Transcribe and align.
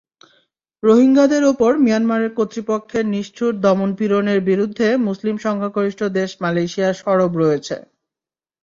রোহিঙ্গাদের 0.83 1.43
ওপর 1.43 1.71
মিয়ানমার 1.77 2.21
কর্তৃপক্ষের 2.37 3.05
নিষ্ঠুর 3.05 3.53
দমনপীড়নের 3.63 4.39
বিরুদ্ধে 4.49 4.87
মুসলিম 5.07 5.35
সংখ্যাগরিষ্ঠ 5.37 6.01
দেশ 6.17 6.29
মালয়েশিয়া 6.41 6.89
সরব 7.01 7.31
রয়েছে। 7.41 7.75